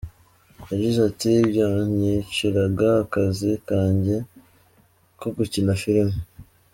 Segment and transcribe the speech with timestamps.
[0.71, 4.15] Yagize ati: “byanyiciraga akazi kanjye
[5.19, 6.17] ko gukina filime.